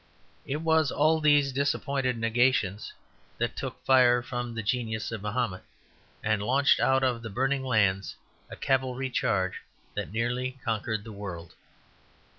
[0.47, 2.91] It was all these disappointed negations
[3.37, 5.61] that took fire from the genius of Mahomet,
[6.23, 8.15] and launched out of the burning lands
[8.49, 9.61] a cavalry charge
[9.93, 11.53] that nearly conquered the world.